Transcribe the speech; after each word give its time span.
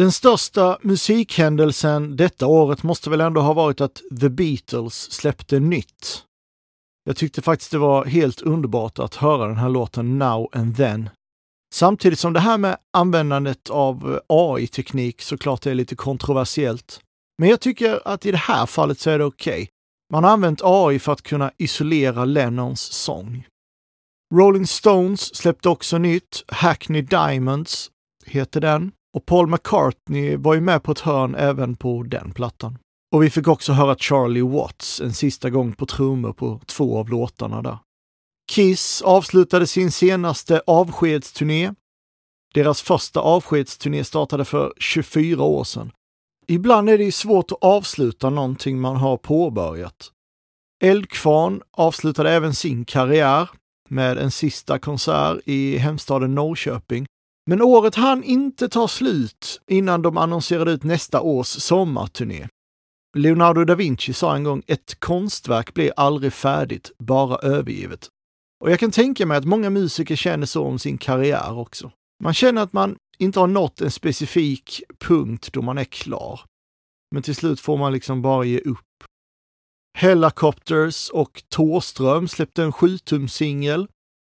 Den 0.00 0.12
största 0.12 0.78
musikhändelsen 0.82 2.16
detta 2.16 2.46
året 2.46 2.82
måste 2.82 3.10
väl 3.10 3.20
ändå 3.20 3.40
ha 3.40 3.52
varit 3.52 3.80
att 3.80 4.02
The 4.20 4.28
Beatles 4.28 5.12
släppte 5.12 5.60
nytt. 5.60 6.24
Jag 7.04 7.16
tyckte 7.16 7.42
faktiskt 7.42 7.70
det 7.70 7.78
var 7.78 8.04
helt 8.04 8.40
underbart 8.40 8.98
att 8.98 9.14
höra 9.14 9.46
den 9.46 9.56
här 9.56 9.68
låten 9.68 10.18
Now 10.18 10.48
and 10.52 10.76
Then. 10.76 11.10
Samtidigt 11.74 12.18
som 12.18 12.32
det 12.32 12.40
här 12.40 12.58
med 12.58 12.76
användandet 12.92 13.70
av 13.70 14.20
AI-teknik 14.26 15.22
såklart 15.22 15.66
är 15.66 15.74
lite 15.74 15.96
kontroversiellt. 15.96 17.00
Men 17.38 17.48
jag 17.48 17.60
tycker 17.60 18.00
att 18.04 18.26
i 18.26 18.30
det 18.30 18.36
här 18.36 18.66
fallet 18.66 19.00
så 19.00 19.10
är 19.10 19.18
det 19.18 19.24
okej. 19.24 19.52
Okay. 19.52 19.66
Man 20.12 20.24
har 20.24 20.30
använt 20.30 20.60
AI 20.64 20.98
för 20.98 21.12
att 21.12 21.22
kunna 21.22 21.52
isolera 21.58 22.24
Lennons 22.24 22.80
sång. 22.80 23.46
Rolling 24.34 24.66
Stones 24.66 25.36
släppte 25.36 25.68
också 25.68 25.98
nytt, 25.98 26.44
Hackney 26.48 27.02
Diamonds 27.02 27.90
heter 28.26 28.60
den. 28.60 28.92
Och 29.14 29.26
Paul 29.26 29.46
McCartney 29.46 30.36
var 30.36 30.54
ju 30.54 30.60
med 30.60 30.82
på 30.82 30.92
ett 30.92 31.00
hörn 31.00 31.34
även 31.34 31.76
på 31.76 32.02
den 32.02 32.32
plattan. 32.32 32.78
Och 33.12 33.22
vi 33.22 33.30
fick 33.30 33.48
också 33.48 33.72
höra 33.72 33.96
Charlie 33.96 34.42
Watts 34.42 35.00
en 35.00 35.14
sista 35.14 35.50
gång 35.50 35.72
på 35.72 35.86
trummor 35.86 36.32
på 36.32 36.60
två 36.66 36.98
av 36.98 37.08
låtarna 37.08 37.62
där. 37.62 37.78
Kiss 38.52 39.02
avslutade 39.02 39.66
sin 39.66 39.90
senaste 39.90 40.62
avskedsturné. 40.66 41.74
Deras 42.54 42.82
första 42.82 43.20
avskedsturné 43.20 44.04
startade 44.04 44.44
för 44.44 44.72
24 44.78 45.42
år 45.42 45.64
sedan. 45.64 45.92
Ibland 46.46 46.90
är 46.90 46.98
det 46.98 47.04
ju 47.04 47.12
svårt 47.12 47.52
att 47.52 47.58
avsluta 47.60 48.30
någonting 48.30 48.80
man 48.80 48.96
har 48.96 49.16
påbörjat. 49.16 50.10
Eldkvarn 50.82 51.62
avslutade 51.70 52.30
även 52.30 52.54
sin 52.54 52.84
karriär 52.84 53.48
med 53.88 54.18
en 54.18 54.30
sista 54.30 54.78
konsert 54.78 55.38
i 55.44 55.76
hemstaden 55.76 56.34
Norrköping 56.34 57.06
men 57.46 57.62
året 57.62 57.94
hann 57.94 58.22
inte 58.22 58.68
ta 58.68 58.88
slut 58.88 59.60
innan 59.66 60.02
de 60.02 60.16
annonserade 60.16 60.72
ut 60.72 60.84
nästa 60.84 61.20
års 61.20 61.46
sommarturné. 61.46 62.48
Leonardo 63.16 63.64
da 63.64 63.74
Vinci 63.74 64.12
sa 64.12 64.36
en 64.36 64.44
gång 64.44 64.62
ett 64.66 65.00
konstverk 65.00 65.74
blir 65.74 65.92
aldrig 65.96 66.32
färdigt, 66.32 66.90
bara 66.98 67.36
övergivet. 67.36 68.08
Och 68.64 68.70
jag 68.70 68.80
kan 68.80 68.90
tänka 68.90 69.26
mig 69.26 69.38
att 69.38 69.44
många 69.44 69.70
musiker 69.70 70.16
känner 70.16 70.46
så 70.46 70.64
om 70.64 70.78
sin 70.78 70.98
karriär 70.98 71.58
också. 71.58 71.92
Man 72.22 72.34
känner 72.34 72.62
att 72.62 72.72
man 72.72 72.96
inte 73.18 73.40
har 73.40 73.46
nått 73.46 73.80
en 73.80 73.90
specifik 73.90 74.82
punkt 74.98 75.48
då 75.52 75.62
man 75.62 75.78
är 75.78 75.84
klar. 75.84 76.40
Men 77.14 77.22
till 77.22 77.34
slut 77.34 77.60
får 77.60 77.76
man 77.76 77.92
liksom 77.92 78.22
bara 78.22 78.44
ge 78.44 78.58
upp. 78.58 78.78
Helicopters 79.98 81.10
och 81.10 81.42
Tåström 81.48 82.28
släppte 82.28 82.62
en 82.62 82.72
7 82.72 82.98
singel 83.28 83.88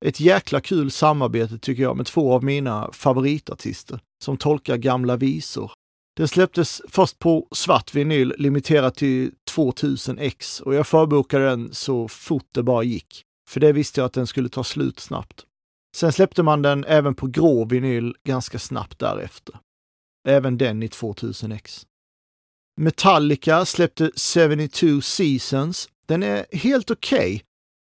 ett 0.04 0.20
jäkla 0.20 0.60
kul 0.60 0.90
samarbete 0.90 1.58
tycker 1.58 1.82
jag 1.82 1.96
med 1.96 2.06
två 2.06 2.32
av 2.32 2.44
mina 2.44 2.92
favoritartister 2.92 4.00
som 4.24 4.36
tolkar 4.36 4.76
gamla 4.76 5.16
visor. 5.16 5.72
Den 6.16 6.28
släpptes 6.28 6.82
först 6.88 7.18
på 7.18 7.48
svart 7.50 7.94
vinyl 7.94 8.34
limiterat 8.38 8.94
till 8.94 9.32
2000 9.50 10.18
ex 10.18 10.60
och 10.60 10.74
jag 10.74 10.86
förbokade 10.86 11.44
den 11.44 11.74
så 11.74 12.08
fort 12.08 12.48
det 12.52 12.62
bara 12.62 12.82
gick. 12.82 13.22
För 13.48 13.60
det 13.60 13.72
visste 13.72 14.00
jag 14.00 14.06
att 14.06 14.12
den 14.12 14.26
skulle 14.26 14.48
ta 14.48 14.64
slut 14.64 15.00
snabbt. 15.00 15.44
Sen 15.96 16.12
släppte 16.12 16.42
man 16.42 16.62
den 16.62 16.84
även 16.84 17.14
på 17.14 17.26
grå 17.26 17.64
vinyl 17.64 18.14
ganska 18.24 18.58
snabbt 18.58 18.98
därefter. 18.98 19.58
Även 20.28 20.58
den 20.58 20.82
i 20.82 20.88
2000 20.88 21.52
ex. 21.52 21.86
Metallica 22.80 23.64
släppte 23.64 24.10
72 24.34 25.00
Seasons. 25.00 25.88
Den 26.06 26.22
är 26.22 26.46
helt 26.52 26.90
okej, 26.90 27.34
okay, 27.34 27.40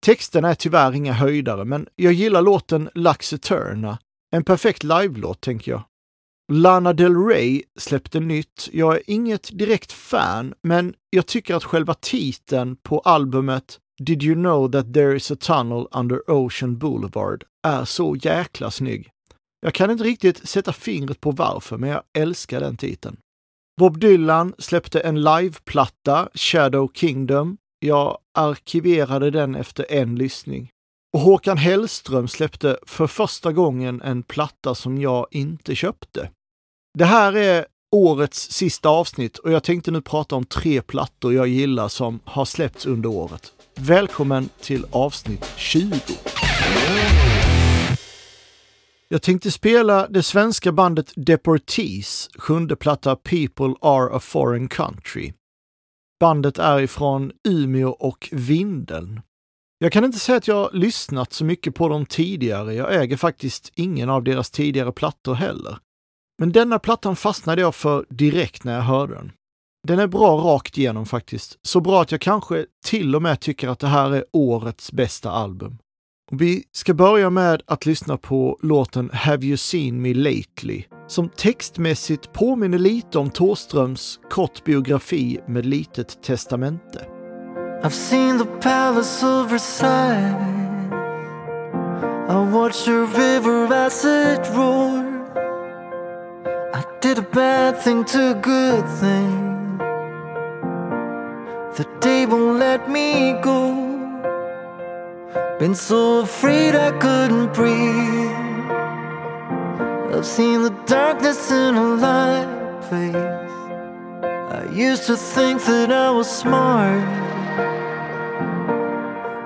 Texterna 0.07 0.51
är 0.51 0.55
tyvärr 0.55 0.95
inga 0.95 1.13
höjdare, 1.13 1.65
men 1.65 1.89
jag 1.97 2.13
gillar 2.13 2.43
låten 2.43 2.91
Lux 2.95 3.33
Eterna. 3.33 3.99
En 4.31 4.45
perfekt 4.45 4.83
live-låt, 4.83 5.41
tänker 5.41 5.73
jag. 5.73 5.83
Lana 6.53 6.93
Del 6.93 7.17
Rey 7.17 7.63
släppte 7.79 8.21
nytt. 8.21 8.69
Jag 8.73 8.95
är 8.95 9.03
inget 9.07 9.59
direkt 9.59 9.93
fan, 9.93 10.55
men 10.63 10.95
jag 11.11 11.27
tycker 11.27 11.55
att 11.55 11.65
själva 11.65 11.95
titeln 11.95 12.77
på 12.77 13.01
albumet 13.01 13.79
Did 13.99 14.23
you 14.23 14.35
know 14.35 14.71
that 14.71 14.95
there 14.95 15.17
is 15.17 15.31
a 15.31 15.37
tunnel 15.41 15.87
under 15.91 16.31
Ocean 16.31 16.79
Boulevard 16.79 17.45
är 17.67 17.85
så 17.85 18.17
jäkla 18.17 18.71
snygg. 18.71 19.11
Jag 19.61 19.75
kan 19.75 19.91
inte 19.91 20.05
riktigt 20.05 20.49
sätta 20.49 20.73
fingret 20.73 21.21
på 21.21 21.31
varför, 21.31 21.79
men 21.79 21.91
jag 21.91 22.03
älskar 22.19 22.61
den 22.61 22.77
titeln. 22.77 23.17
Bob 23.81 24.01
Dylan 24.01 24.55
släppte 24.59 25.01
en 25.01 25.23
liveplatta, 25.23 26.29
Shadow 26.35 26.91
Kingdom, 26.95 27.57
jag 27.79 28.19
arkiverade 28.35 29.31
den 29.31 29.55
efter 29.55 29.87
en 29.93 30.17
lyssning. 30.17 30.71
Och 31.13 31.21
Håkan 31.21 31.59
Hellström 31.59 32.29
släppte 32.29 32.79
för 32.87 33.07
första 33.07 33.53
gången 33.53 34.03
en 34.03 34.23
platta 34.23 34.75
som 34.75 34.99
jag 34.99 35.27
inte 35.31 35.75
köpte. 35.75 36.31
Det 36.99 37.05
här 37.05 37.37
är 37.37 37.67
årets 37.93 38.51
sista 38.51 38.89
avsnitt 38.89 39.39
och 39.39 39.53
jag 39.53 39.63
tänkte 39.63 39.91
nu 39.91 40.03
prata 40.03 40.37
om 40.37 40.45
tre 40.45 40.83
plattor 40.83 41.35
jag 41.35 41.49
gillar 41.49 41.89
som 41.89 42.21
har 42.25 42.45
släppts 42.45 42.87
under 42.87 43.09
året. 43.09 43.53
Välkommen 43.75 44.49
till 44.61 44.87
avsnitt 44.91 45.53
20. 45.57 46.01
Jag 49.09 49.23
tänkte 49.23 49.51
spela 49.51 50.09
det 50.09 50.23
svenska 50.23 50.73
bandet 50.73 51.13
Deportees 51.17 52.31
sjunde 52.39 52.77
platta 52.77 53.17
People 53.17 53.75
Are 53.81 54.17
a 54.17 54.21
Foreign 54.21 54.69
Country. 54.69 55.33
Bandet 56.21 56.59
är 56.59 56.81
ifrån 56.81 57.33
Umeå 57.49 57.89
och 57.91 58.29
Vindeln. 58.33 59.21
Jag 59.79 59.93
kan 59.93 60.05
inte 60.05 60.19
säga 60.19 60.39
att 60.39 60.49
jag 60.49 60.75
lyssnat 60.75 61.33
så 61.33 61.45
mycket 61.45 61.75
på 61.75 61.89
dem 61.89 62.07
tidigare. 62.07 62.75
Jag 62.75 62.95
äger 63.03 63.17
faktiskt 63.17 63.73
ingen 63.75 64.11
av 64.11 64.25
deras 64.25 64.51
tidigare 64.51 64.93
plattor 64.93 65.35
heller. 65.35 65.79
Men 66.39 66.53
denna 66.53 66.79
plattan 66.79 67.17
fastnade 67.17 67.61
jag 67.61 67.75
för 67.75 68.07
direkt 68.09 68.65
när 68.65 68.75
jag 68.75 68.83
hörde 68.83 69.15
den. 69.15 69.33
Den 69.89 69.99
är 69.99 70.07
bra 70.07 70.37
rakt 70.37 70.79
igenom 70.79 71.07
faktiskt. 71.07 71.59
Så 71.63 71.81
bra 71.81 72.03
att 72.03 72.13
jag 72.13 72.21
kanske 72.21 72.67
till 72.85 73.17
och 73.17 73.23
med 73.23 73.41
tycker 73.41 73.69
att 73.69 73.79
det 73.79 73.87
här 73.87 74.11
är 74.11 74.25
årets 74.33 74.93
bästa 74.93 75.31
album. 75.31 75.79
Vi 76.31 76.65
ska 76.73 76.95
börja 76.95 77.31
med 77.31 77.63
att 77.67 77.87
lyssna 77.87 78.17
på 78.17 78.59
låten 78.63 79.11
Have 79.13 79.47
You 79.47 79.57
Seen 79.57 80.03
Me 80.03 80.15
Lately 80.15 80.85
som 81.09 81.29
textmässigt 81.29 82.33
påminner 82.33 82.79
lite 82.79 83.19
om 83.19 83.31
Thåströms 83.31 84.21
kort 84.31 84.65
biografi 84.65 85.41
med 85.47 85.67
litet 85.67 86.23
testamente. 86.23 87.07
I've 87.83 87.91
seen 87.91 88.39
the 88.39 88.45
palace 88.61 89.27
of 89.27 89.51
Versailles 89.51 90.35
I 92.29 92.53
watched 92.53 92.85
the 92.85 93.07
river 93.07 93.73
as 93.73 94.05
it 94.05 94.57
roared 94.57 95.05
I 96.75 96.83
did 97.03 97.19
a 97.19 97.27
bad 97.33 97.83
thing 97.85 98.05
to 98.05 98.19
a 98.19 98.35
good 98.35 98.85
thing 99.01 99.79
The 101.77 101.85
day 102.01 102.27
won't 102.27 102.59
let 102.59 102.91
me 102.91 103.33
go 103.43 103.89
Been 105.59 105.75
so 105.75 106.21
afraid 106.21 106.77
I 106.77 106.93
couldn't 106.99 107.53
breathe. 107.53 108.48
I've 110.19 110.27
seen 110.27 110.63
the 110.63 110.75
darkness 110.85 111.53
in 111.53 111.77
a 111.77 111.95
light 111.95 112.81
place. 112.89 113.15
I 114.53 114.69
used 114.73 115.07
to 115.07 115.17
think 115.17 115.63
that 115.67 115.93
I 115.93 116.11
was 116.11 116.29
smart. 116.29 117.07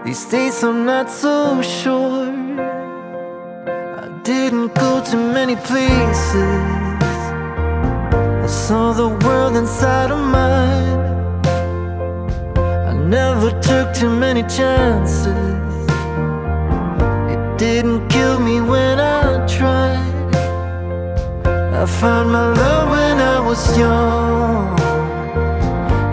These 0.03 0.25
days 0.31 0.63
I'm 0.65 0.87
not 0.87 1.11
so 1.11 1.61
sure. 1.61 2.33
I 4.01 4.09
didn't 4.23 4.75
go 4.75 5.05
to 5.11 5.17
many 5.17 5.57
places. 5.57 6.65
I 8.43 8.47
saw 8.47 8.95
the 8.95 9.09
world 9.27 9.59
inside 9.59 10.11
of 10.11 10.21
mine. 10.21 11.01
I 12.89 12.95
never 12.95 13.51
took 13.61 13.93
too 13.93 14.09
many 14.09 14.43
chances 14.45 15.27
It 17.35 17.59
didn't 17.59 18.09
kill 18.09 18.41
me 18.41 18.63
when 18.63 18.99
I 19.01 19.47
tried. 19.47 20.12
I 21.83 21.85
found 21.85 22.31
my 22.31 22.47
love 22.47 22.91
when 22.91 23.19
I 23.19 23.41
was 23.41 23.77
young. 23.77 24.79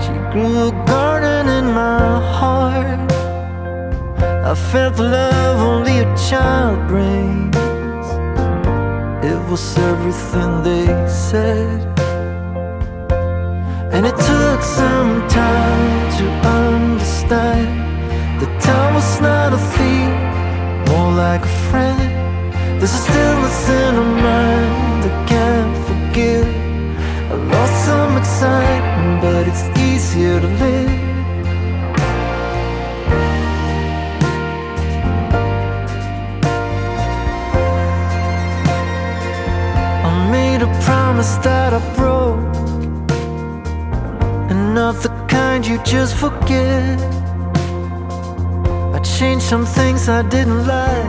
She 0.02 0.14
grew 0.32 0.70
a 0.70 0.72
garden 0.88 1.48
in 1.48 1.66
my 1.76 2.20
heart. 2.38 3.12
I 4.52 4.56
felt 4.56 4.96
the 4.96 5.04
love 5.04 5.60
only 5.62 6.00
a 6.00 6.10
child 6.28 6.88
brings. 6.88 7.56
It 9.24 9.40
was 9.48 9.78
everything 9.78 10.64
they 10.64 10.88
said. 11.08 11.82
And 13.94 14.08
it 14.08 14.18
took 14.18 14.62
some 14.64 15.28
time 15.28 16.02
to 16.18 16.26
understand 16.66 17.70
that 18.42 18.60
time 18.60 18.96
was 18.96 19.22
not 19.22 19.54
a 19.54 19.62
thief 19.76 20.90
more 20.90 21.12
like 21.12 21.44
a 21.44 21.56
friend. 21.70 22.10
There's 22.80 22.92
a 22.92 23.04
stillness 23.06 23.70
in 23.70 23.96
a 23.96 24.08
mind 24.24 24.89
I 26.22 27.36
lost 27.54 27.86
some 27.86 28.18
excitement, 28.18 29.22
but 29.22 29.48
it's 29.48 29.64
easier 29.80 30.40
to 30.40 30.48
live. 30.48 30.90
I 40.06 40.12
made 40.32 40.62
a 40.62 40.70
promise 40.84 41.36
that 41.48 41.74
I 41.74 41.82
broke, 41.96 42.56
and 44.52 44.78
of 44.78 45.02
the 45.04 45.10
kind 45.30 45.66
you 45.66 45.78
just 45.84 46.16
forget. 46.16 47.00
I 48.94 49.00
changed 49.18 49.46
some 49.46 49.66
things 49.66 50.10
I 50.10 50.22
didn't 50.24 50.68
like. 50.68 51.09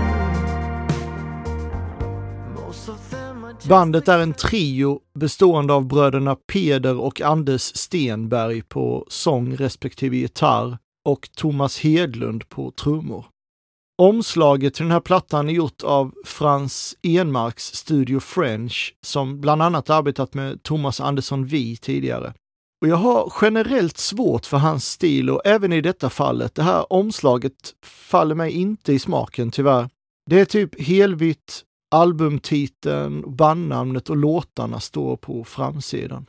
Bandet 3.68 4.08
är 4.08 4.18
en 4.18 4.34
trio 4.34 5.00
bestående 5.14 5.72
av 5.72 5.86
bröderna 5.86 6.36
Peder 6.36 7.00
och 7.00 7.20
Anders 7.20 7.62
Stenberg 7.62 8.62
på 8.62 9.06
sång 9.08 9.56
respektive 9.56 10.16
gitarr 10.16 10.78
och 11.04 11.28
Thomas 11.36 11.78
Hedlund 11.78 12.48
på 12.48 12.70
trummor. 12.70 13.24
Omslaget 13.98 14.74
till 14.74 14.84
den 14.84 14.92
här 14.92 15.00
plattan 15.00 15.48
är 15.48 15.52
gjort 15.52 15.82
av 15.82 16.14
Frans 16.24 16.96
Enmarks 17.02 17.64
Studio 17.64 18.20
French 18.20 18.94
som 19.02 19.40
bland 19.40 19.62
annat 19.62 19.90
arbetat 19.90 20.34
med 20.34 20.62
Thomas 20.62 21.00
Andersson 21.00 21.46
Vi 21.46 21.76
tidigare. 21.76 22.34
Och 22.82 22.88
jag 22.88 22.96
har 22.96 23.32
generellt 23.42 23.98
svårt 23.98 24.46
för 24.46 24.56
hans 24.56 24.86
stil 24.86 25.30
och 25.30 25.42
även 25.44 25.72
i 25.72 25.80
detta 25.80 26.10
fallet, 26.10 26.54
det 26.54 26.62
här 26.62 26.92
omslaget 26.92 27.74
faller 27.84 28.34
mig 28.34 28.52
inte 28.52 28.92
i 28.92 28.98
smaken 28.98 29.50
tyvärr. 29.50 29.88
Det 30.30 30.40
är 30.40 30.44
typ 30.44 30.80
helvitt, 30.80 31.64
albumtiteln, 31.90 33.36
bandnamnet 33.36 34.10
och 34.10 34.16
låtarna 34.16 34.80
står 34.80 35.16
på 35.16 35.44
framsidan. 35.44 36.26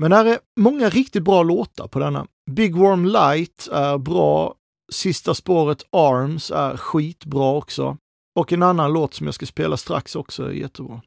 Men 0.00 0.12
här 0.12 0.24
är 0.24 0.38
många 0.60 0.88
riktigt 0.88 1.22
bra 1.22 1.42
låtar 1.42 1.88
på 1.88 1.98
denna. 1.98 2.26
Big 2.50 2.76
Warm 2.76 3.04
Light 3.04 3.68
är 3.72 3.98
bra, 3.98 4.54
Sista 4.92 5.34
spåret 5.34 5.82
Arms 5.90 6.50
är 6.50 6.76
skitbra 6.76 7.52
också. 7.52 7.96
Och 8.38 8.52
en 8.52 8.62
annan 8.62 8.92
låt 8.92 9.14
som 9.14 9.26
jag 9.26 9.34
ska 9.34 9.46
spela 9.46 9.76
strax 9.76 10.16
också 10.16 10.44
är 10.44 10.52
jättebra. 10.52 11.02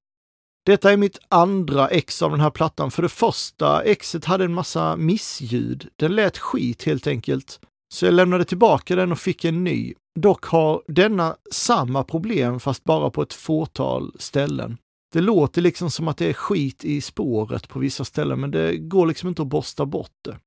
Detta 0.65 0.91
är 0.91 0.97
mitt 0.97 1.19
andra 1.29 1.88
ex 1.88 2.21
av 2.21 2.31
den 2.31 2.39
här 2.39 2.49
plattan. 2.49 2.91
För 2.91 3.01
det 3.01 3.09
första 3.09 3.83
exet 3.83 4.25
hade 4.25 4.45
en 4.45 4.53
massa 4.53 4.95
missljud. 4.95 5.89
Den 5.95 6.15
lät 6.15 6.38
skit 6.38 6.83
helt 6.83 7.07
enkelt. 7.07 7.59
Så 7.94 8.06
jag 8.06 8.13
lämnade 8.13 8.45
tillbaka 8.45 8.95
den 8.95 9.11
och 9.11 9.19
fick 9.19 9.45
en 9.45 9.63
ny. 9.63 9.94
Dock 10.19 10.45
har 10.45 10.81
denna 10.88 11.36
samma 11.51 12.04
problem 12.04 12.60
fast 12.60 12.83
bara 12.83 13.10
på 13.10 13.21
ett 13.21 13.33
fåtal 13.33 14.15
ställen. 14.19 14.77
Det 15.13 15.21
låter 15.21 15.62
liksom 15.62 15.92
som 15.92 16.07
att 16.07 16.18
det 16.18 16.30
är 16.30 16.33
skit 16.33 16.86
i 16.86 17.01
spåret 17.01 17.68
på 17.68 17.80
vissa 17.80 18.06
ställen, 18.06 18.39
men 18.39 18.51
det 18.51 18.77
går 18.77 19.07
liksom 19.07 19.30
inte 19.30 19.42
att 19.42 19.48
borsta 19.48 19.86
bort 19.86 20.18
det. 20.21 20.38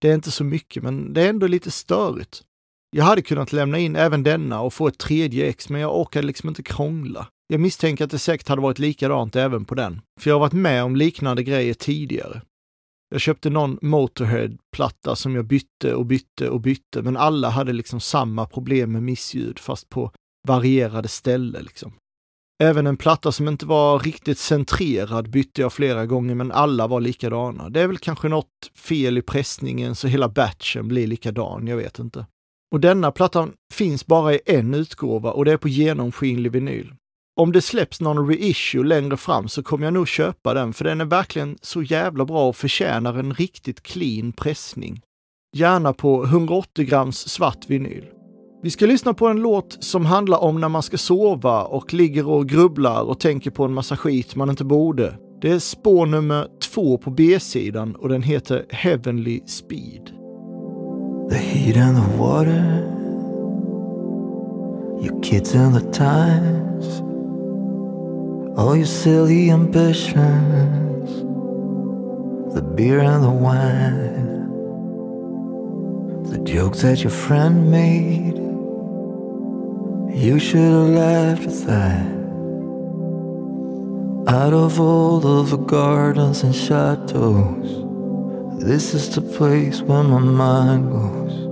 Det 0.00 0.10
är 0.10 0.14
inte 0.14 0.30
så 0.30 0.44
mycket, 0.44 0.82
men 0.82 1.12
det 1.12 1.22
är 1.22 1.28
ändå 1.28 1.46
lite 1.46 1.70
störigt. 1.70 2.42
Jag 2.90 3.04
hade 3.04 3.22
kunnat 3.22 3.52
lämna 3.52 3.78
in 3.78 3.96
även 3.96 4.22
denna 4.22 4.60
och 4.60 4.74
få 4.74 4.88
ett 4.88 4.98
tredje 4.98 5.46
ex, 5.46 5.68
men 5.68 5.80
jag 5.80 6.00
orkade 6.00 6.26
liksom 6.26 6.48
inte 6.48 6.62
krångla. 6.62 7.28
Jag 7.48 7.60
misstänker 7.60 8.04
att 8.04 8.10
det 8.10 8.18
säkert 8.18 8.48
hade 8.48 8.62
varit 8.62 8.78
likadant 8.78 9.36
även 9.36 9.64
på 9.64 9.74
den, 9.74 10.00
för 10.20 10.30
jag 10.30 10.34
har 10.34 10.40
varit 10.40 10.52
med 10.52 10.84
om 10.84 10.96
liknande 10.96 11.42
grejer 11.42 11.74
tidigare. 11.74 12.42
Jag 13.08 13.20
köpte 13.20 13.50
någon 13.50 13.78
Motorhead-platta 13.82 15.16
som 15.16 15.34
jag 15.34 15.44
bytte 15.44 15.94
och 15.94 16.06
bytte 16.06 16.50
och 16.50 16.60
bytte, 16.60 17.02
men 17.02 17.16
alla 17.16 17.48
hade 17.48 17.72
liksom 17.72 18.00
samma 18.00 18.46
problem 18.46 18.92
med 18.92 19.02
missljud, 19.02 19.58
fast 19.58 19.88
på 19.88 20.12
varierade 20.48 21.08
ställen 21.08 21.62
liksom. 21.62 21.92
Även 22.62 22.86
en 22.86 22.96
platta 22.96 23.32
som 23.32 23.48
inte 23.48 23.66
var 23.66 23.98
riktigt 23.98 24.38
centrerad 24.38 25.30
bytte 25.30 25.60
jag 25.60 25.72
flera 25.72 26.06
gånger, 26.06 26.34
men 26.34 26.52
alla 26.52 26.86
var 26.86 27.00
likadana. 27.00 27.68
Det 27.68 27.80
är 27.80 27.86
väl 27.86 27.98
kanske 27.98 28.28
något 28.28 28.70
fel 28.74 29.18
i 29.18 29.22
pressningen 29.22 29.94
så 29.94 30.08
hela 30.08 30.28
batchen 30.28 30.88
blir 30.88 31.06
likadan, 31.06 31.66
jag 31.66 31.76
vet 31.76 31.98
inte. 31.98 32.26
Och 32.72 32.80
denna 32.80 33.12
plattan 33.12 33.52
finns 33.72 34.06
bara 34.06 34.34
i 34.34 34.40
en 34.46 34.74
utgåva 34.74 35.32
och 35.32 35.44
det 35.44 35.52
är 35.52 35.56
på 35.56 35.68
genomskinlig 35.68 36.52
vinyl. 36.52 36.94
Om 37.38 37.52
det 37.52 37.62
släpps 37.62 38.00
någon 38.00 38.28
reissue 38.28 38.84
längre 38.84 39.16
fram 39.16 39.48
så 39.48 39.62
kommer 39.62 39.86
jag 39.86 39.94
nog 39.94 40.08
köpa 40.08 40.54
den, 40.54 40.72
för 40.72 40.84
den 40.84 41.00
är 41.00 41.04
verkligen 41.04 41.58
så 41.62 41.82
jävla 41.82 42.24
bra 42.24 42.48
och 42.48 42.56
förtjänar 42.56 43.18
en 43.18 43.34
riktigt 43.34 43.82
clean 43.82 44.32
pressning. 44.32 45.00
Gärna 45.56 45.92
på 45.92 46.24
180 46.24 46.84
grams 46.84 47.18
svart 47.28 47.70
vinyl. 47.70 48.04
Vi 48.62 48.70
ska 48.70 48.86
lyssna 48.86 49.14
på 49.14 49.28
en 49.28 49.36
låt 49.36 49.84
som 49.84 50.06
handlar 50.06 50.38
om 50.38 50.60
när 50.60 50.68
man 50.68 50.82
ska 50.82 50.98
sova 50.98 51.62
och 51.62 51.94
ligger 51.94 52.28
och 52.28 52.48
grubblar 52.48 53.02
och 53.02 53.20
tänker 53.20 53.50
på 53.50 53.64
en 53.64 53.74
massa 53.74 53.96
skit 53.96 54.36
man 54.36 54.50
inte 54.50 54.64
borde. 54.64 55.18
Det 55.40 55.50
är 55.50 55.58
spår 55.58 56.06
nummer 56.06 56.48
två 56.62 56.98
på 56.98 57.10
B-sidan 57.10 57.96
och 57.96 58.08
den 58.08 58.22
heter 58.22 58.66
Heavenly 58.70 59.40
Speed. 59.46 60.06
The 61.30 61.36
heat 61.36 61.76
and 61.76 61.96
the 61.96 62.18
water, 62.18 62.82
your 65.02 65.22
kids 65.22 65.54
and 65.54 65.74
the 65.74 65.92
times, 65.92 67.02
all 68.56 68.74
your 68.74 68.86
silly 68.86 69.50
ambitions, 69.50 71.10
the 72.54 72.62
beer 72.62 73.00
and 73.00 73.22
the 73.22 73.30
wine, 73.30 74.48
the 76.30 76.38
jokes 76.38 76.80
that 76.80 77.02
your 77.02 77.10
friend 77.10 77.70
made. 77.70 78.38
You 80.16 80.38
should 80.38 80.60
have 80.60 80.88
laughed 80.88 81.42
at 81.42 81.66
that. 81.66 82.16
Out 84.28 84.54
of 84.54 84.80
all 84.80 85.24
of 85.26 85.50
the 85.50 85.58
gardens 85.58 86.42
and 86.42 86.54
chateaus. 86.54 87.84
This 88.58 88.94
is 88.94 89.14
the 89.14 89.20
place 89.20 89.82
where 89.82 90.02
my 90.02 90.18
mind 90.18 90.90
goes. 90.90 91.45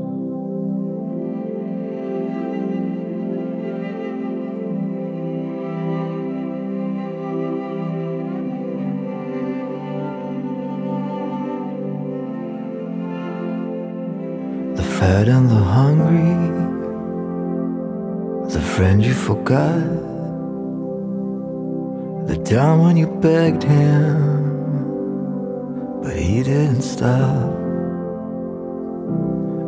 Fat 15.04 15.28
and 15.28 15.50
the 15.50 15.64
hungry, 15.78 16.34
the 18.54 18.60
friend 18.74 19.04
you 19.04 19.12
forgot, 19.12 19.84
the 22.26 22.38
time 22.42 22.78
when 22.84 22.96
you 22.96 23.08
begged 23.20 23.64
him 23.64 24.16
but 26.02 26.16
he 26.16 26.42
didn't 26.42 26.80
stop. 26.80 27.52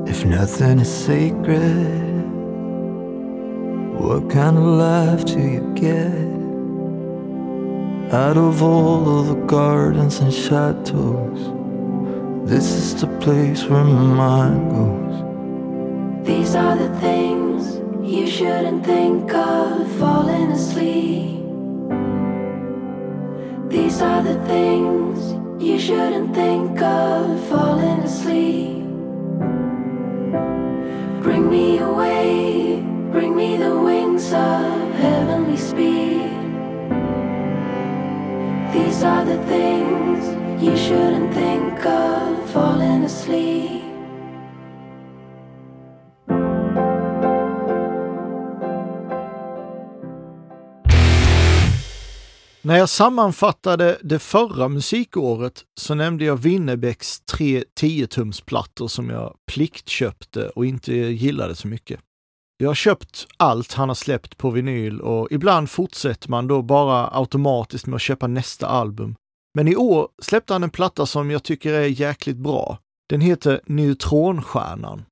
If 0.09 0.25
nothing 0.25 0.79
is 0.79 0.91
sacred, 1.05 2.25
what 4.01 4.31
kind 4.31 4.57
of 4.57 4.65
life 4.65 5.27
do 5.27 5.39
you 5.39 5.65
get? 5.75 6.17
Out 8.15 8.39
of 8.39 8.63
all 8.63 9.21
of 9.21 9.27
the 9.29 9.41
gardens 9.57 10.19
and 10.19 10.33
chateaus, 10.33 11.41
this 12.49 12.69
is 12.81 12.95
the 13.03 13.09
place 13.19 13.65
where 13.65 13.85
my 13.85 14.15
mind 14.25 14.71
goes. 14.71 15.26
These 16.27 16.57
are 16.57 16.77
the 16.77 16.89
things 16.99 17.77
you 18.03 18.27
shouldn't 18.27 18.85
think 18.85 19.33
of 19.33 19.89
falling 19.93 20.51
asleep. 20.51 21.41
These 23.71 24.03
are 24.03 24.25
the 24.25 24.35
things 24.45 25.37
you 25.63 25.79
shouldn't 25.79 26.35
think 26.35 26.83
of 26.83 27.41
falling 27.49 28.01
asleep. 28.01 28.83
Bring 31.23 31.49
me 31.49 31.79
away, 31.79 32.83
bring 33.13 33.37
me 33.37 33.57
the 33.57 33.79
wings 33.79 34.33
of 34.33 34.95
heavenly 34.95 35.57
speed. 35.57 36.33
These 38.75 39.05
are 39.05 39.25
the 39.25 39.39
things 39.45 40.25
you 40.61 40.77
shouldn't 40.77 41.33
think 41.33 41.76
När 52.67 52.77
jag 52.77 52.89
sammanfattade 52.89 53.99
det 54.03 54.19
förra 54.19 54.69
musikåret 54.69 55.65
så 55.81 55.95
nämnde 55.95 56.25
jag 56.25 56.37
Winnerbäcks 56.37 57.21
tre 57.21 57.65
10-tumsplattor 57.81 58.89
som 58.89 59.11
jag 59.11 59.35
pliktköpte 59.53 60.49
och 60.49 60.67
inte 60.67 60.95
gillade 60.95 61.55
så 61.55 61.69
mycket. 61.69 62.01
Jag 62.57 62.69
har 62.69 62.75
köpt 62.75 63.27
allt 63.37 63.73
han 63.73 63.89
har 63.89 63.95
släppt 63.95 64.37
på 64.37 64.51
vinyl 64.51 65.01
och 65.01 65.29
ibland 65.31 65.71
fortsätter 65.71 66.31
man 66.31 66.47
då 66.47 66.63
bara 66.63 67.11
automatiskt 67.13 67.87
med 67.87 67.97
att 67.97 68.03
köpa 68.03 68.27
nästa 68.27 68.67
album. 68.67 69.15
Men 69.55 69.69
i 69.69 69.77
år 69.77 70.09
släppte 70.23 70.53
han 70.53 70.63
en 70.63 70.71
platta 70.71 71.07
som 71.07 71.31
jag 71.31 71.43
tycker 71.43 71.73
är 71.73 71.87
jäkligt 71.87 72.37
bra. 72.37 72.79
Den 73.09 73.21
heter 73.21 73.61
Neutronstjärnan. 73.67 75.05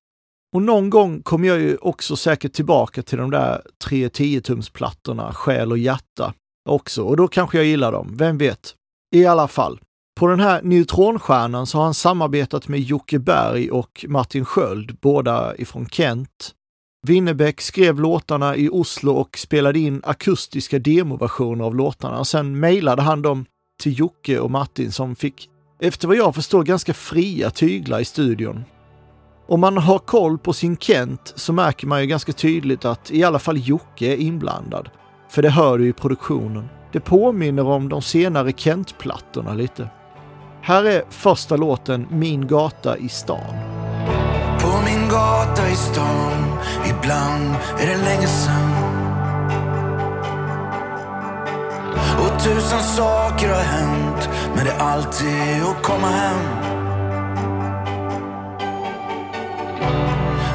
Och 0.55 0.61
någon 0.61 0.89
gång 0.89 1.21
kommer 1.21 1.47
jag 1.47 1.59
ju 1.59 1.77
också 1.77 2.15
säkert 2.15 2.53
tillbaka 2.53 3.03
till 3.03 3.17
de 3.17 3.31
där 3.31 3.61
tre 3.83 4.07
10-tumsplattorna, 4.07 5.33
Själ 5.33 5.71
och 5.71 5.77
hjärta, 5.77 6.33
också 6.65 7.03
och 7.03 7.17
då 7.17 7.27
kanske 7.27 7.57
jag 7.57 7.65
gillar 7.65 7.91
dem, 7.91 8.15
vem 8.17 8.37
vet? 8.37 8.75
I 9.15 9.25
alla 9.25 9.47
fall. 9.47 9.79
På 10.19 10.27
den 10.27 10.39
här 10.39 10.61
neutronstjärnan 10.61 11.67
så 11.67 11.77
har 11.77 11.85
han 11.85 11.93
samarbetat 11.93 12.67
med 12.67 12.79
Jocke 12.79 13.19
Berg 13.19 13.71
och 13.71 14.05
Martin 14.07 14.45
Sköld, 14.45 14.97
båda 15.01 15.57
ifrån 15.57 15.89
Kent. 15.89 16.51
Winnerbäck 17.07 17.61
skrev 17.61 17.99
låtarna 17.99 18.55
i 18.55 18.69
Oslo 18.69 19.11
och 19.11 19.37
spelade 19.37 19.79
in 19.79 20.01
akustiska 20.03 20.79
demoversioner 20.79 21.65
av 21.65 21.75
låtarna. 21.75 22.19
Och 22.19 22.27
sen 22.27 22.59
mejlade 22.59 23.01
han 23.01 23.21
dem 23.21 23.45
till 23.83 23.99
Jocke 23.99 24.39
och 24.39 24.51
Martin 24.51 24.91
som 24.91 25.15
fick 25.15 25.49
efter 25.79 26.07
vad 26.07 26.17
jag 26.17 26.35
förstår 26.35 26.63
ganska 26.63 26.93
fria 26.93 27.49
tyglar 27.49 27.99
i 27.99 28.05
studion. 28.05 28.63
Om 29.47 29.59
man 29.59 29.77
har 29.77 29.99
koll 29.99 30.37
på 30.37 30.53
sin 30.53 30.77
Kent 30.77 31.33
så 31.35 31.53
märker 31.53 31.87
man 31.87 32.01
ju 32.01 32.07
ganska 32.07 32.33
tydligt 32.33 32.85
att 32.85 33.11
i 33.11 33.23
alla 33.23 33.39
fall 33.39 33.67
Jocke 33.67 34.05
är 34.05 34.17
inblandad. 34.17 34.89
För 35.29 35.41
det 35.41 35.49
hör 35.49 35.77
du 35.77 35.87
i 35.87 35.93
produktionen. 35.93 36.69
Det 36.91 36.99
påminner 36.99 37.67
om 37.67 37.89
de 37.89 38.01
senare 38.01 38.51
Kent-plattorna 38.51 39.53
lite. 39.53 39.89
Här 40.61 40.83
är 40.83 41.03
första 41.09 41.55
låten 41.55 42.07
Min 42.09 42.47
gata 42.47 42.97
i 42.97 43.09
stan. 43.09 43.55
På 44.59 44.81
min 44.85 45.09
gata 45.09 45.69
i 45.69 45.75
stan, 45.75 46.57
ibland 46.89 47.55
är 47.79 47.87
det 47.87 47.97
länge 47.97 48.27
sen 48.27 48.71
Och 52.19 52.43
tusen 52.43 52.79
saker 52.79 53.49
har 53.49 53.61
hänt, 53.61 54.29
men 54.55 54.65
det 54.65 54.71
är 54.71 54.79
alltid 54.79 55.63
att 55.63 55.83
komma 55.83 56.07
hem 56.07 56.75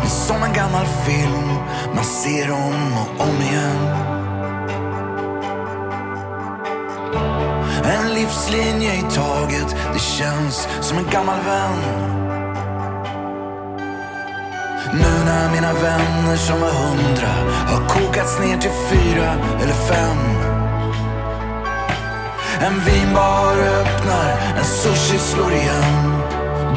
Som 0.09 0.43
en 0.43 0.53
gammal 0.53 0.87
film 0.87 1.49
man 1.95 2.05
ser 2.05 2.51
om 2.51 2.93
och 2.99 3.27
om 3.27 3.43
igen 3.43 4.20
livslinje 8.31 8.95
i 8.95 9.03
taget, 9.15 9.77
det 9.93 9.99
känns 9.99 10.69
som 10.81 10.99
en 10.99 11.07
gammal 11.11 11.39
vän. 11.47 11.79
Nu 14.93 15.25
när 15.25 15.51
mina 15.51 15.73
vänner 15.73 16.37
som 16.37 16.61
var 16.61 16.71
hundra 16.71 17.29
har 17.67 17.89
kokats 17.89 18.41
ner 18.41 18.57
till 18.57 18.71
fyra 18.91 19.33
eller 19.63 19.75
fem. 19.75 20.19
En 22.61 22.81
vinbar 22.85 23.53
öppnar, 23.53 24.55
en 24.59 24.65
sushi 24.65 25.19
slår 25.19 25.53
igen. 25.53 26.13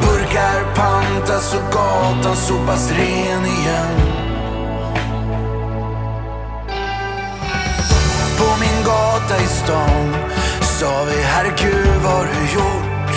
Burkar 0.01 0.75
pantas 0.75 1.53
och 1.53 1.73
gatan 1.73 2.35
sopas 2.35 2.91
ren 2.91 3.45
igen. 3.45 3.97
På 8.37 8.59
min 8.59 8.83
gata 8.85 9.43
i 9.43 9.47
stan 9.47 10.32
sa 10.83 11.03
vi 11.03 11.21
herregud 11.23 12.01
vad 12.03 12.13
har 12.13 12.25
du 12.25 12.53
gjort? 12.53 13.11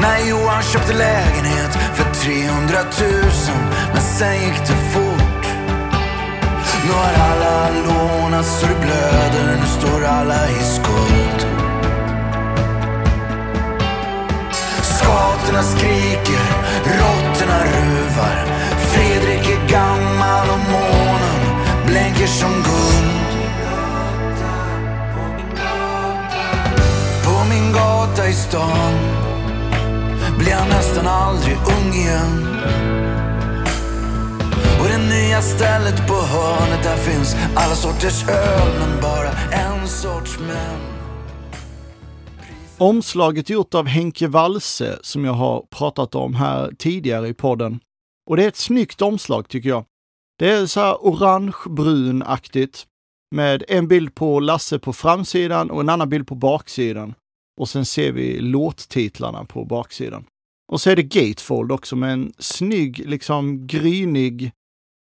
När 0.00 0.28
Johan 0.28 0.62
köpte 0.62 0.92
lägenhet 0.92 1.72
för 1.94 2.14
300 2.14 2.78
000 3.00 3.22
men 3.92 4.02
sen 4.02 4.34
gick 4.34 4.58
det 4.66 4.80
fort. 4.92 5.44
Nu 6.86 6.92
har 6.92 7.12
alla 7.30 7.70
lånat 7.86 8.46
så 8.46 8.66
det 8.66 8.80
blöder, 8.80 9.56
nu 9.60 9.66
står 9.66 10.04
alla 10.04 10.48
i 10.48 10.62
skuld. 10.76 11.40
Skatorna 14.82 15.62
skriker, 15.62 16.44
råttorna 16.84 17.63
finns 37.24 37.56
alla 37.56 37.74
sorters 37.74 38.28
öl, 38.28 38.78
men 38.78 39.00
bara 39.00 39.30
en 39.52 39.88
sorts 39.88 40.38
män. 40.38 40.80
Omslaget 42.78 43.50
gjort 43.50 43.74
av 43.74 43.86
Henke 43.86 44.26
Walse 44.26 44.98
som 45.02 45.24
jag 45.24 45.32
har 45.32 45.66
pratat 45.70 46.14
om 46.14 46.34
här 46.34 46.72
tidigare 46.78 47.28
i 47.28 47.34
podden. 47.34 47.80
Och 48.30 48.36
det 48.36 48.44
är 48.44 48.48
ett 48.48 48.56
snyggt 48.56 49.02
omslag 49.02 49.48
tycker 49.48 49.68
jag. 49.68 49.84
Det 50.38 50.50
är 50.50 50.66
så 50.66 50.80
här 50.80 50.94
orange-brunaktigt 50.94 52.86
med 53.34 53.64
en 53.68 53.88
bild 53.88 54.14
på 54.14 54.40
Lasse 54.40 54.78
på 54.78 54.92
framsidan 54.92 55.70
och 55.70 55.80
en 55.80 55.88
annan 55.88 56.08
bild 56.08 56.26
på 56.26 56.34
baksidan. 56.34 57.14
Och 57.60 57.68
sen 57.68 57.84
ser 57.84 58.12
vi 58.12 58.38
låttitlarna 58.40 59.44
på 59.44 59.64
baksidan. 59.64 60.24
Och 60.72 60.80
så 60.80 60.90
är 60.90 60.96
det 60.96 61.02
Gatefold 61.02 61.72
också 61.72 61.96
med 61.96 62.12
en 62.12 62.32
snygg, 62.38 62.98
liksom 63.06 63.66
grynig 63.66 64.52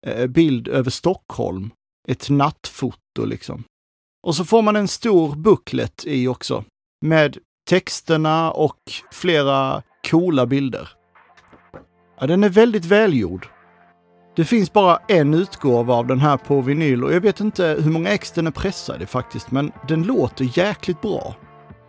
eh, 0.07 0.27
bild 0.27 0.67
över 0.67 0.89
Stockholm. 0.89 1.71
Ett 2.07 2.29
nattfoto 2.29 3.25
liksom. 3.25 3.63
Och 4.23 4.35
så 4.35 4.45
får 4.45 4.61
man 4.61 4.75
en 4.75 4.87
stor 4.87 5.35
booklet 5.35 6.03
i 6.05 6.27
också 6.27 6.63
med 7.05 7.37
texterna 7.69 8.51
och 8.51 8.79
flera 9.11 9.81
coola 10.09 10.45
bilder. 10.45 10.89
Ja, 12.19 12.27
den 12.27 12.43
är 12.43 12.49
väldigt 12.49 12.85
välgjord. 12.85 13.47
Det 14.35 14.45
finns 14.45 14.73
bara 14.73 14.99
en 15.07 15.33
utgåva 15.33 15.93
av 15.93 16.07
den 16.07 16.19
här 16.19 16.37
på 16.37 16.61
vinyl 16.61 17.03
och 17.03 17.13
jag 17.13 17.21
vet 17.21 17.39
inte 17.39 17.77
hur 17.79 17.91
många 17.91 18.09
ex 18.09 18.31
den 18.31 18.47
är 18.47 18.51
pressad 18.51 19.01
i 19.01 19.05
faktiskt, 19.05 19.51
men 19.51 19.71
den 19.87 20.03
låter 20.03 20.57
jäkligt 20.57 21.01
bra. 21.01 21.35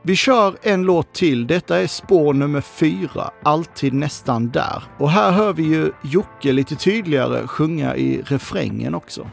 Vi 0.07 0.17
kör 0.17 0.57
en 0.63 0.83
låt 0.83 1.15
till. 1.15 1.47
Detta 1.47 1.81
är 1.81 1.87
spår 1.87 2.35
nummer 2.35 2.61
fyra, 2.61 3.31
Alltid 3.43 3.93
nästan 3.93 4.51
där. 4.51 4.83
Och 4.99 5.11
här 5.11 5.33
hör 5.33 5.53
vi 5.53 5.63
ju 5.63 5.93
Jocke 6.03 6.53
lite 6.53 6.77
tydligare 6.77 7.47
sjunga 7.47 7.97
i 7.97 8.23
refrängen 8.23 8.95
också. 8.95 9.31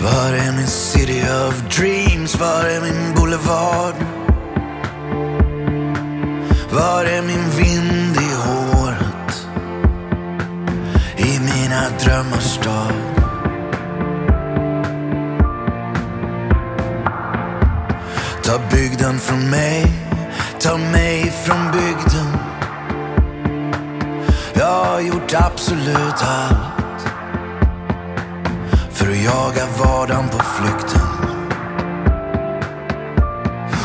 Var 0.00 0.32
är 0.32 0.52
min 0.52 0.66
city 0.66 1.22
of 1.22 1.76
dreams? 1.76 2.40
Var 2.40 2.64
är 2.64 2.80
min 2.80 3.14
boulevard? 3.14 3.94
Var 6.70 7.04
är 7.04 7.22
min 7.22 7.50
vind 7.50 8.16
i 8.16 8.34
håret? 8.34 9.46
I 11.16 11.40
mina 11.40 11.82
drömmars 12.04 12.44
stad 12.44 12.92
Ta 18.42 18.60
bygden 18.70 19.18
från 19.18 19.50
mig, 19.50 19.92
ta 20.60 20.76
mig 20.76 21.32
från 21.44 21.72
bygden. 21.72 22.38
Jag 24.54 24.84
har 24.84 25.00
gjort 25.00 25.34
absolut 25.34 26.22
allt 26.22 26.75
Jagar 29.26 29.66
vardagen 29.78 30.28
på 30.28 30.38
flykten. 30.38 31.00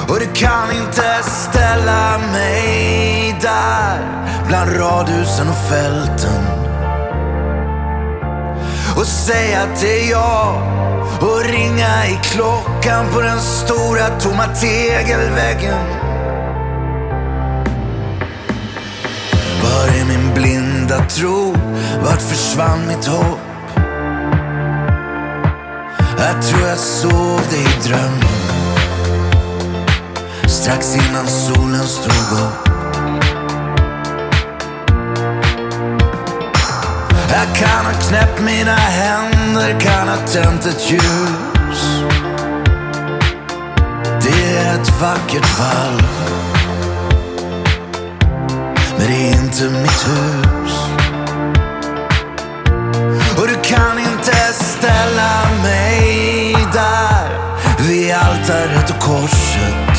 Och 0.10 0.20
du 0.20 0.26
kan 0.34 0.72
inte 0.72 1.24
ställa 1.24 2.18
mig 2.18 3.36
där 3.42 4.26
bland 4.48 4.80
radhusen 4.80 5.50
och 5.50 5.70
fälten 5.70 6.44
och 8.98 9.08
säga 9.08 9.62
att 9.62 9.82
det 9.82 10.06
är 10.06 10.12
jag 10.12 10.62
och 11.22 11.44
ringa 11.44 12.08
i 12.08 12.20
klockan 12.24 13.06
på 13.14 13.22
den 13.22 13.40
stora 13.40 14.20
tomma 14.20 14.48
tegelväggen. 14.48 15.86
Var 19.64 19.88
är 19.88 20.06
min 20.06 20.34
blinda 20.34 21.06
tro? 21.06 21.56
Vart 22.04 22.22
försvann 22.22 22.88
mitt 22.88 23.06
hopp? 23.06 23.51
Jag 26.22 26.42
tror 26.42 26.68
jag 26.68 26.78
såg 26.78 27.40
dig 27.50 27.62
i 27.62 27.88
drömmen 27.88 28.42
strax 30.62 30.96
innan 30.96 31.28
solen 31.28 31.88
stod 31.88 32.40
upp. 32.40 32.70
Jag 37.30 37.56
kan 37.56 37.86
ha 37.86 37.94
knäppt 37.94 38.42
mina 38.42 38.76
händer, 38.76 39.80
kan 39.80 40.08
ha 40.08 40.16
tänt 40.16 40.66
ett 40.66 40.92
ljus. 40.92 42.04
Det 44.22 44.58
är 44.58 44.82
ett 44.82 45.02
vackert 45.02 45.60
valv. 45.60 46.08
Men 48.98 49.08
det 49.08 49.30
är 49.30 49.44
inte 49.44 49.64
mitt 49.64 50.08
hus. 50.08 50.74
Och 53.38 53.48
du 53.48 53.56
kan 53.64 54.00
inte 54.00 54.54
ställa 54.54 55.31
vid 58.12 58.18
altaret 58.18 58.90
och 58.90 59.00
korset 59.00 59.98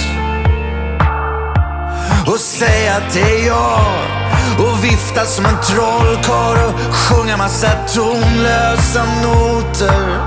och 2.27 2.39
säga 2.39 2.97
att 2.97 3.13
det 3.13 3.21
är 3.21 3.47
jag 3.47 3.97
och 4.59 4.85
vifta 4.85 5.25
som 5.25 5.47
en 5.47 5.57
trollkarl 5.63 6.59
och 6.69 6.95
sjunga 6.95 7.37
massa 7.37 7.69
tonlösa 7.95 9.05
noter. 9.23 10.19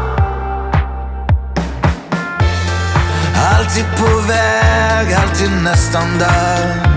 Alltid 3.56 3.86
på 3.98 4.20
väg, 4.28 5.14
alltid 5.14 5.52
nästan 5.64 6.18
där. 6.20 6.95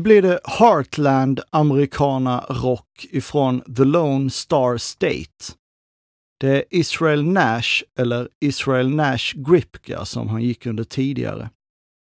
Nu 0.00 0.04
blir 0.04 0.22
det 0.22 0.40
Heartland 0.44 1.40
americana 1.50 2.44
rock 2.48 3.06
ifrån 3.10 3.60
The 3.76 3.84
Lone 3.84 4.30
Star 4.30 4.76
State. 4.76 5.52
Det 6.40 6.56
är 6.56 6.64
Israel 6.70 7.24
Nash, 7.24 7.82
eller 7.98 8.28
Israel 8.40 8.90
Nash 8.90 9.34
Gripka 9.34 10.04
som 10.04 10.28
han 10.28 10.42
gick 10.42 10.66
under 10.66 10.84
tidigare. 10.84 11.50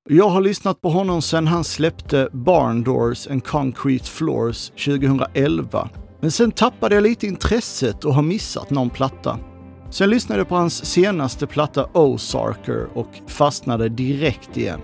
Jag 0.08 0.28
har 0.28 0.40
lyssnat 0.40 0.80
på 0.80 0.88
honom 0.88 1.22
sedan 1.22 1.46
han 1.46 1.64
släppte 1.64 2.28
Barn 2.32 2.82
Doors 2.84 3.26
and 3.26 3.44
Concrete 3.44 4.04
Floors 4.04 4.68
2011. 4.70 5.88
Men 6.20 6.30
sen 6.30 6.50
tappade 6.50 6.94
jag 6.94 7.02
lite 7.02 7.26
intresset 7.26 8.04
och 8.04 8.14
har 8.14 8.22
missat 8.22 8.70
någon 8.70 8.90
platta. 8.90 9.38
Sen 9.90 10.10
lyssnade 10.10 10.40
jag 10.40 10.48
på 10.48 10.56
hans 10.56 10.84
senaste 10.84 11.46
platta 11.46 11.88
Ozarker 11.92 12.88
och 12.94 13.20
fastnade 13.26 13.88
direkt 13.88 14.56
igen. 14.56 14.80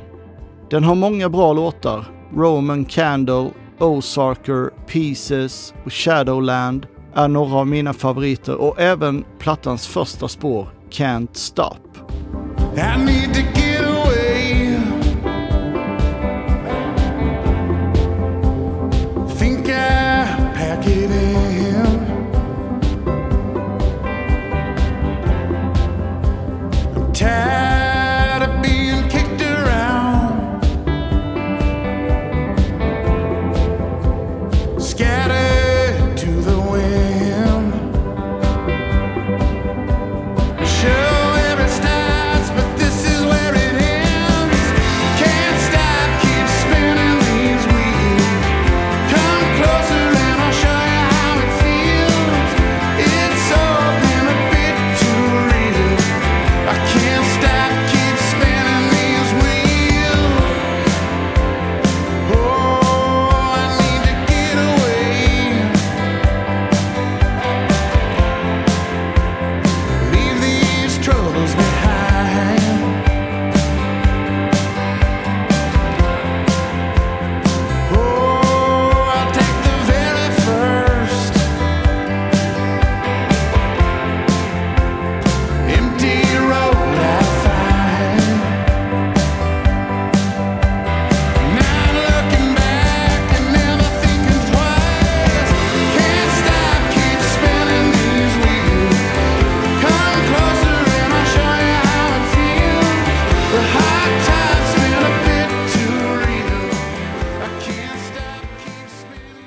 Den 0.70 0.84
har 0.84 0.94
många 0.94 1.28
bra 1.28 1.52
låtar. 1.52 2.21
Roman 2.36 2.84
Candle, 2.84 3.50
Ozarker, 3.78 4.70
Pieces 4.86 5.74
och 5.84 5.92
Shadowland 5.92 6.86
är 7.14 7.28
några 7.28 7.56
av 7.56 7.66
mina 7.66 7.92
favoriter 7.92 8.54
och 8.54 8.80
även 8.80 9.24
plattans 9.38 9.86
första 9.86 10.28
spår, 10.28 10.68
Can't 10.90 11.28
Stop. 11.32 11.76
I 12.76 12.80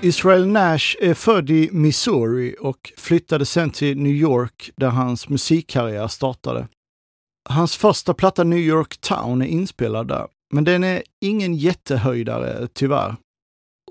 Israel 0.05 0.47
Nash 0.47 0.95
är 1.01 1.13
född 1.13 1.49
i 1.49 1.69
Missouri 1.71 2.55
och 2.59 2.93
flyttade 2.97 3.45
sen 3.45 3.69
till 3.69 3.97
New 3.97 4.11
York 4.11 4.71
där 4.75 4.89
hans 4.89 5.29
musikkarriär 5.29 6.07
startade. 6.07 6.67
Hans 7.49 7.75
första 7.75 8.13
platta 8.13 8.43
New 8.43 8.59
York 8.59 8.97
Town 8.97 9.41
är 9.41 9.45
inspelad 9.45 10.07
där, 10.07 10.27
men 10.53 10.63
den 10.63 10.83
är 10.83 11.03
ingen 11.21 11.55
jättehöjdare 11.55 12.67
tyvärr. 12.73 13.15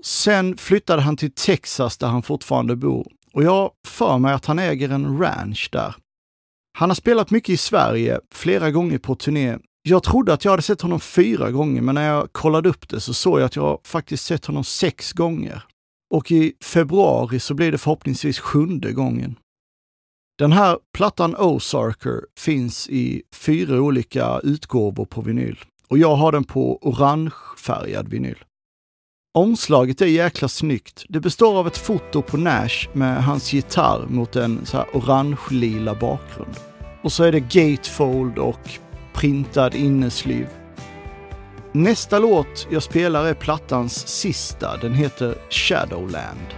Sen 0.03 0.57
flyttade 0.57 1.01
han 1.01 1.17
till 1.17 1.31
Texas 1.31 1.97
där 1.97 2.07
han 2.07 2.23
fortfarande 2.23 2.75
bor 2.75 3.07
och 3.33 3.43
jag 3.43 3.51
har 3.51 3.71
för 3.87 4.17
mig 4.17 4.33
att 4.33 4.45
han 4.45 4.59
äger 4.59 4.89
en 4.89 5.19
ranch 5.19 5.69
där. 5.71 5.95
Han 6.77 6.89
har 6.89 6.95
spelat 6.95 7.31
mycket 7.31 7.49
i 7.49 7.57
Sverige, 7.57 8.19
flera 8.31 8.71
gånger 8.71 8.97
på 8.97 9.15
turné. 9.15 9.57
Jag 9.81 10.03
trodde 10.03 10.33
att 10.33 10.45
jag 10.45 10.51
hade 10.51 10.63
sett 10.63 10.81
honom 10.81 10.99
fyra 10.99 11.51
gånger, 11.51 11.81
men 11.81 11.95
när 11.95 12.07
jag 12.07 12.33
kollade 12.33 12.69
upp 12.69 12.89
det 12.89 12.99
så 12.99 13.13
såg 13.13 13.39
jag 13.39 13.45
att 13.45 13.55
jag 13.55 13.79
faktiskt 13.83 14.25
sett 14.25 14.45
honom 14.45 14.63
sex 14.63 15.13
gånger. 15.13 15.63
Och 16.15 16.31
i 16.31 16.53
februari 16.63 17.39
så 17.39 17.53
blir 17.53 17.71
det 17.71 17.77
förhoppningsvis 17.77 18.39
sjunde 18.39 18.91
gången. 18.91 19.35
Den 20.39 20.51
här 20.51 20.77
plattan 20.93 21.35
Ozarker 21.35 22.21
finns 22.39 22.89
i 22.89 23.23
fyra 23.33 23.81
olika 23.81 24.39
utgåvor 24.43 25.05
på 25.05 25.21
vinyl 25.21 25.59
och 25.87 25.97
jag 25.97 26.15
har 26.15 26.31
den 26.31 26.43
på 26.43 26.77
orangefärgad 26.81 28.07
vinyl. 28.07 28.43
Omslaget 29.33 30.01
är 30.01 30.05
jäkla 30.05 30.47
snyggt. 30.47 31.05
Det 31.09 31.19
består 31.19 31.59
av 31.59 31.67
ett 31.67 31.77
foto 31.77 32.21
på 32.21 32.37
Nash 32.37 32.89
med 32.93 33.23
hans 33.23 33.53
gitarr 33.53 34.07
mot 34.07 34.35
en 34.35 34.65
så 34.65 34.77
här 34.77 34.87
orange-lila 34.93 35.95
bakgrund. 35.95 36.55
Och 37.03 37.11
så 37.11 37.23
är 37.23 37.31
det 37.31 37.39
gatefold 37.39 38.37
och 38.37 38.69
printad 39.13 39.75
innesliv. 39.75 40.47
Nästa 41.75 42.19
låt 42.19 42.67
jag 42.69 42.83
spelar 42.83 43.25
är 43.25 43.33
plattans 43.33 44.07
sista. 44.07 44.77
Den 44.77 44.93
heter 44.93 45.35
Shadowland. 45.49 46.53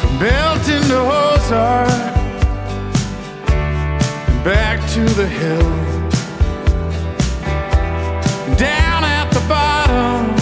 From 0.00 0.18
Belton 0.18 0.82
to 0.88 0.96
Ozark, 0.96 2.16
and 4.28 4.44
back 4.44 4.80
to 4.94 5.00
the 5.14 5.26
hill, 5.26 5.70
down 8.58 9.04
at 9.04 9.30
the 9.30 9.40
bottom, 9.48 10.34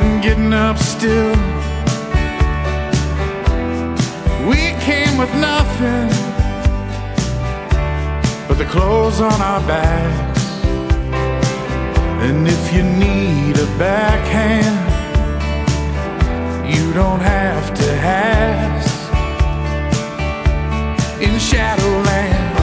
and 0.00 0.24
getting 0.24 0.54
up 0.54 0.78
still. 0.78 1.36
We 4.48 4.74
came 4.80 5.18
with 5.18 5.34
nothing 5.34 6.10
but 8.48 8.58
the 8.58 8.64
clothes 8.64 9.20
on 9.20 9.40
our 9.42 9.60
backs, 9.66 10.29
the 13.60 13.66
backhand. 13.78 14.78
You 16.66 16.94
don't 16.94 17.20
have 17.20 17.74
to 17.74 17.88
ask. 18.02 19.12
In 21.20 21.38
Shadowland, 21.38 22.56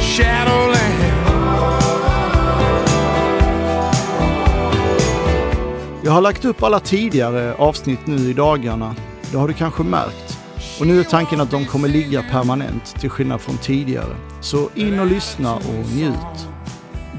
Shadowland. 0.00 1.04
Jag 6.02 6.12
har 6.12 6.20
lagt 6.20 6.44
upp 6.44 6.62
alla 6.62 6.80
tidigare 6.80 7.54
avsnitt 7.54 8.06
nu 8.06 8.16
i 8.16 8.32
dagarna. 8.32 8.94
Det 9.32 9.36
har 9.38 9.48
du 9.48 9.54
kanske 9.54 9.82
märkt. 9.82 10.29
Och 10.80 10.86
nu 10.86 11.00
är 11.00 11.04
tanken 11.04 11.40
att 11.40 11.50
de 11.50 11.66
kommer 11.66 11.88
ligga 11.88 12.22
permanent 12.22 12.84
till 13.00 13.10
skillnad 13.10 13.40
från 13.40 13.58
tidigare. 13.58 14.16
Så 14.40 14.68
in 14.74 15.00
och 15.00 15.06
lyssna 15.06 15.54
och 15.54 15.92
njut. 15.94 16.48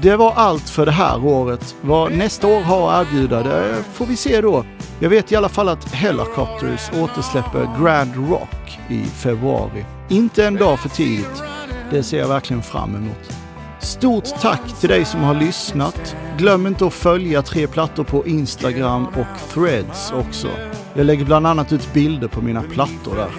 Det 0.02 0.16
var 0.16 0.32
allt 0.32 0.68
för 0.68 0.86
det 0.86 0.92
här 0.92 1.24
året. 1.24 1.74
Vad 1.80 2.12
nästa 2.12 2.46
år 2.46 2.60
har 2.60 2.92
att 2.92 3.06
erbjuda, 3.06 3.42
det 3.42 3.84
får 3.92 4.06
vi 4.06 4.16
se 4.16 4.40
då. 4.40 4.64
Jag 5.00 5.10
vet 5.10 5.32
i 5.32 5.36
alla 5.36 5.48
fall 5.48 5.68
att 5.68 5.94
Helicopters 5.94 6.90
återsläpper 7.02 7.68
Grand 7.80 8.30
Rock 8.30 8.78
i 8.88 9.04
februari. 9.04 9.84
Inte 10.08 10.46
en 10.46 10.56
dag 10.56 10.80
för 10.80 10.88
tidigt. 10.88 11.42
Det 11.90 12.02
ser 12.02 12.18
jag 12.18 12.28
verkligen 12.28 12.62
fram 12.62 12.96
emot. 12.96 13.32
Stort 13.80 14.40
tack 14.40 14.80
till 14.80 14.88
dig 14.88 15.04
som 15.04 15.20
har 15.20 15.34
lyssnat. 15.34 16.16
Glöm 16.38 16.66
inte 16.66 16.86
att 16.86 16.92
följa 16.92 17.42
Tre 17.42 17.66
Plattor 17.66 18.04
på 18.04 18.26
Instagram 18.26 19.06
och 19.06 19.52
Threads 19.54 20.12
också. 20.12 20.48
Jag 20.94 21.06
lägger 21.06 21.24
bland 21.24 21.46
annat 21.46 21.72
ut 21.72 21.92
bilder 21.92 22.28
på 22.28 22.40
mina 22.40 22.62
plattor 22.62 23.16
där. 23.16 23.30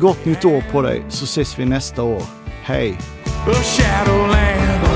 Gott 0.00 0.24
nytt 0.24 0.44
år 0.44 0.64
på 0.72 0.82
dig 0.82 1.04
så 1.08 1.24
ses 1.24 1.58
vi 1.58 1.64
nästa 1.64 2.02
år. 2.02 2.22
Hej! 2.62 2.98
Shadowland. 3.46 4.87